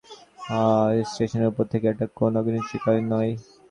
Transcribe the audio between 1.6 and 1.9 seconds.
থেকে,